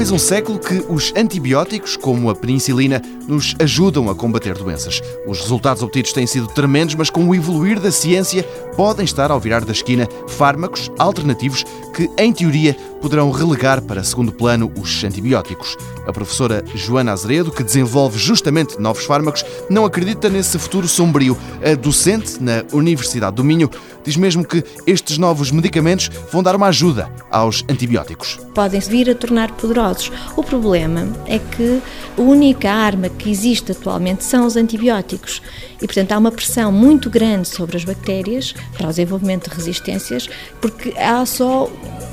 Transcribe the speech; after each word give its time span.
fez 0.00 0.10
um 0.10 0.18
século 0.18 0.58
que 0.58 0.82
os 0.88 1.12
antibióticos, 1.14 1.94
como 1.94 2.30
a 2.30 2.34
penicilina, 2.34 3.02
nos 3.28 3.54
ajudam 3.60 4.08
a 4.08 4.14
combater 4.14 4.56
doenças. 4.56 5.02
Os 5.26 5.40
resultados 5.40 5.82
obtidos 5.82 6.14
têm 6.14 6.26
sido 6.26 6.46
tremendos, 6.46 6.94
mas 6.94 7.10
com 7.10 7.28
o 7.28 7.34
evoluir 7.34 7.78
da 7.78 7.92
ciência 7.92 8.42
podem 8.74 9.04
estar 9.04 9.30
ao 9.30 9.38
virar 9.38 9.62
da 9.62 9.72
esquina 9.72 10.08
fármacos 10.26 10.90
alternativos 10.98 11.64
que, 11.94 12.08
em 12.16 12.32
teoria, 12.32 12.74
poderão 13.00 13.30
relegar 13.30 13.80
para 13.82 14.04
segundo 14.04 14.32
plano 14.32 14.70
os 14.76 15.02
antibióticos. 15.02 15.76
A 16.06 16.12
professora 16.12 16.64
Joana 16.74 17.12
Azeredo, 17.12 17.50
que 17.50 17.64
desenvolve 17.64 18.18
justamente 18.18 18.80
novos 18.80 19.04
fármacos, 19.04 19.44
não 19.68 19.84
acredita 19.84 20.28
nesse 20.28 20.58
futuro 20.58 20.86
sombrio. 20.86 21.36
A 21.64 21.74
docente 21.74 22.42
na 22.42 22.64
Universidade 22.72 23.36
do 23.36 23.44
Minho 23.44 23.70
diz 24.04 24.16
mesmo 24.16 24.44
que 24.44 24.64
estes 24.86 25.18
novos 25.18 25.50
medicamentos 25.50 26.10
vão 26.30 26.42
dar 26.42 26.56
uma 26.56 26.68
ajuda 26.68 27.10
aos 27.30 27.64
antibióticos. 27.68 28.38
Podem 28.54 28.80
vir 28.80 29.10
a 29.10 29.14
tornar 29.14 29.52
poderosos. 29.52 30.10
O 30.36 30.42
problema 30.42 31.08
é 31.26 31.38
que 31.38 31.82
a 32.16 32.20
única 32.20 32.70
arma 32.70 33.08
que 33.08 33.30
existe 33.30 33.72
atualmente 33.72 34.24
são 34.24 34.46
os 34.46 34.56
antibióticos. 34.56 35.42
E, 35.80 35.86
portanto, 35.86 36.12
há 36.12 36.18
uma 36.18 36.32
pressão 36.32 36.72
muito 36.72 37.08
grande 37.08 37.48
sobre 37.48 37.76
as 37.76 37.84
bactérias 37.84 38.54
para 38.76 38.86
o 38.86 38.90
desenvolvimento 38.90 39.48
de 39.48 39.56
resistências, 39.56 40.28
porque 40.60 40.94
há 40.98 41.24
só 41.24 41.70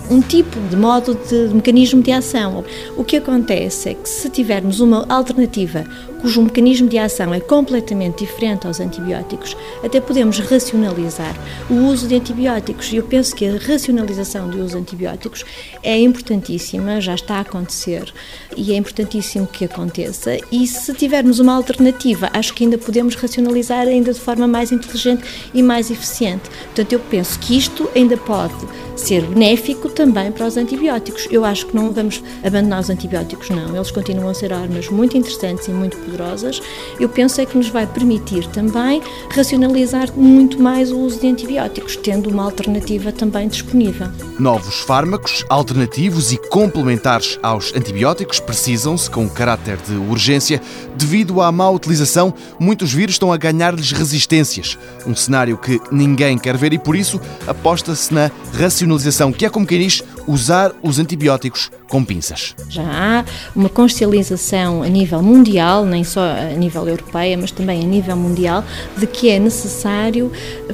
um 0.10 0.22
tipo 0.22 0.60
de 0.70 0.76
modo 0.76 1.16
de, 1.16 1.50
de 1.50 1.54
mecanismo 1.54 2.02
de 2.02 2.12
ação. 2.12 2.64
O 2.96 3.04
que 3.04 3.18
acontece 3.18 3.90
é 3.90 3.94
que 3.94 4.08
se 4.08 4.30
tivermos 4.30 4.80
uma 4.80 5.06
alternativa 5.10 5.86
cujo 6.22 6.42
mecanismo 6.42 6.88
de 6.88 6.98
ação 6.98 7.34
é 7.34 7.40
completamente 7.40 8.26
diferente 8.26 8.68
aos 8.68 8.80
antibióticos, 8.80 9.56
até 9.84 10.02
podemos 10.02 10.40
racionalizar 10.40 11.36
o 11.70 11.76
uso 11.88 12.08
de 12.08 12.16
antibióticos. 12.16 12.92
E 12.92 12.98
eu 12.98 13.04
penso 13.04 13.36
que 13.36 13.46
a 13.46 13.58
racionalização 13.58 14.50
do 14.50 14.58
uso 14.64 14.76
de 14.76 14.82
antibióticos 14.82 15.46
é 15.84 15.98
importantíssima, 16.00 17.00
já 17.00 17.16
está 17.16 17.36
a 17.36 17.42
acontecer 17.42 18.12
e 18.56 18.74
é 18.74 18.76
importantíssimo 18.76 19.48
que 19.48 19.66
aconteça. 19.66 20.38
E 20.52 20.66
se 20.68 20.94
tivermos 20.94 21.40
uma 21.40 21.56
alternativa, 21.56 22.30
acho 22.34 22.54
que 22.54 22.64
ainda 22.64 22.78
podemos 22.78 23.16
racionalizar 23.16 23.88
ainda 23.88 24.14
de 24.14 24.20
forma 24.20 24.48
mais 24.48 24.72
inteligente 24.72 25.24
e 25.54 25.62
mais 25.62 25.92
eficiente. 25.92 26.50
Portanto, 26.66 26.94
eu 26.94 27.00
penso 27.00 27.40
que 27.40 27.58
isto 27.58 27.90
ainda 27.96 28.18
pode 28.18 28.56
ser 28.96 29.22
benéfico 29.22 29.90
também 29.98 30.32
para 30.32 30.46
os 30.46 30.56
antibióticos. 30.58 31.28
Eu 31.32 31.44
acho 31.44 31.66
que 31.66 31.76
não 31.76 31.92
vamos 31.92 32.22
abandonar 32.46 32.82
os 32.82 32.90
antibióticos, 32.92 33.50
não. 33.50 33.76
Eles 33.76 33.90
continuam 33.90 34.30
a 34.30 34.34
ser 34.36 34.54
armas 34.54 34.88
muito 34.90 35.18
interessantes 35.18 35.68
e 35.68 35.72
muito 35.72 35.98
poderosas. 35.98 36.62
Eu 37.00 37.10
penso 37.10 37.42
é 37.42 37.48
que 37.48 37.58
nos 37.58 37.70
vai 37.70 37.88
permitir 37.88 38.46
também 38.50 39.02
racionalizar 39.34 40.14
muito 40.16 40.62
mais 40.62 40.92
o 40.92 41.00
uso 41.00 41.20
de 41.20 41.28
antibióticos, 41.28 41.96
tendo 41.96 42.30
uma 42.30 42.44
alternativa 42.44 43.12
também 43.12 43.48
disponível. 43.48 44.08
Novos 44.40 44.82
fármacos 44.82 45.44
alternativos 45.50 46.32
e 46.32 46.38
complementares 46.38 47.40
aos 47.42 47.74
antibióticos 47.74 48.40
precisam-se 48.40 49.10
com 49.10 49.28
caráter 49.28 49.78
de 49.78 49.96
urgência. 49.96 50.62
Devido 50.96 51.42
à 51.42 51.52
má 51.52 51.72
utilização, 51.72 52.32
muitos 52.60 52.94
vírus 52.94 53.16
estão 53.16 53.34
a 53.34 53.38
ganhar-lhes 53.38 53.92
resistências. 53.92 54.78
Um 55.08 55.16
cenário 55.16 55.58
que 55.58 55.82
ninguém 55.92 56.38
quer 56.38 56.56
ver 56.56 56.72
e, 56.72 56.78
por 56.78 56.96
isso, 56.96 57.20
aposta-se 57.48 58.14
na 58.14 58.30
racionalização, 58.54 59.32
que 59.32 59.46
é 59.46 59.50
como 59.50 59.66
quem 59.66 59.87
diz 59.88 60.02
usar 60.28 60.74
os 60.84 61.00
antibióticos 61.00 61.72
com 61.88 62.04
pinças. 62.04 62.54
Já 62.68 62.84
há 62.84 63.26
uma 63.56 63.70
consciencialização 63.70 64.84
a 64.84 64.88
nível 64.90 65.24
mundial, 65.24 65.86
nem 65.86 66.04
só 66.04 66.20
a 66.22 66.54
nível 66.54 66.88
europeu, 66.88 67.38
mas 67.40 67.52
também 67.52 67.82
a 67.82 67.86
nível 67.86 68.18
mundial, 68.18 68.64
de 68.98 69.08
que 69.08 69.30
é 69.30 69.40
necessário 69.40 70.30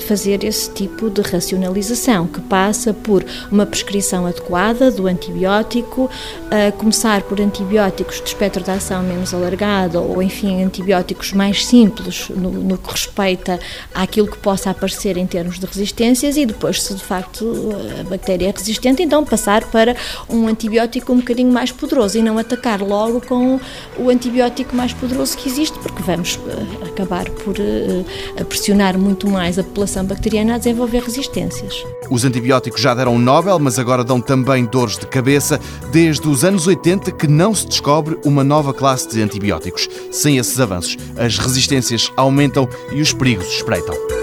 fazer 0.07 0.43
esse 0.43 0.71
tipo 0.71 1.09
de 1.09 1.21
racionalização, 1.21 2.25
que 2.25 2.41
passa 2.41 2.93
por 2.93 3.23
uma 3.51 3.65
prescrição 3.65 4.25
adequada 4.25 4.89
do 4.89 5.05
antibiótico, 5.05 6.09
começar 6.79 7.21
por 7.21 7.39
antibióticos 7.39 8.21
de 8.21 8.29
espectro 8.29 8.63
de 8.63 8.71
ação 8.71 9.03
menos 9.03 9.33
alargado, 9.33 10.01
ou 10.01 10.21
enfim, 10.23 10.63
antibióticos 10.63 11.31
mais 11.31 11.63
simples 11.63 12.29
no, 12.29 12.49
no 12.49 12.77
que 12.77 12.91
respeita 12.91 13.59
àquilo 13.93 14.27
que 14.27 14.37
possa 14.37 14.71
aparecer 14.71 15.15
em 15.17 15.27
termos 15.27 15.59
de 15.59 15.65
resistências, 15.67 16.37
e 16.37 16.45
depois, 16.45 16.81
se 16.81 16.95
de 16.95 17.03
facto 17.03 17.69
a 17.99 18.03
bactéria 18.09 18.49
é 18.49 18.51
resistente, 18.51 19.03
então 19.03 19.23
passar 19.23 19.42
para 19.65 19.95
um 20.29 20.47
antibiótico 20.47 21.11
um 21.11 21.17
bocadinho 21.17 21.51
mais 21.51 21.71
poderoso 21.71 22.17
e 22.17 22.21
não 22.21 22.37
atacar 22.37 22.81
logo 22.81 23.21
com 23.21 23.59
o 23.97 24.09
antibiótico 24.09 24.75
mais 24.75 24.93
poderoso 24.93 25.37
que 25.37 25.49
existe, 25.49 25.77
porque 25.79 26.01
vamos 26.03 26.35
uh, 26.35 26.85
acabar 26.85 27.29
por 27.29 27.55
uh, 27.57 28.45
pressionar 28.45 28.97
muito 28.97 29.27
mais 29.29 29.59
a 29.59 29.63
população 29.63 30.05
bacteriana 30.05 30.55
a 30.55 30.57
desenvolver 30.57 31.03
resistências. 31.03 31.83
Os 32.09 32.23
antibióticos 32.25 32.81
já 32.81 32.93
deram 32.93 33.17
Nobel, 33.17 33.59
mas 33.59 33.79
agora 33.79 34.03
dão 34.03 34.21
também 34.21 34.65
dores 34.65 34.97
de 34.97 35.07
cabeça. 35.07 35.59
Desde 35.91 36.27
os 36.27 36.43
anos 36.43 36.67
80 36.67 37.11
que 37.11 37.27
não 37.27 37.53
se 37.53 37.67
descobre 37.67 38.17
uma 38.25 38.43
nova 38.43 38.73
classe 38.73 39.09
de 39.09 39.21
antibióticos. 39.21 39.89
Sem 40.11 40.37
esses 40.37 40.59
avanços, 40.59 40.97
as 41.17 41.37
resistências 41.37 42.11
aumentam 42.15 42.67
e 42.91 43.01
os 43.01 43.13
perigos 43.13 43.47
espreitam. 43.47 44.22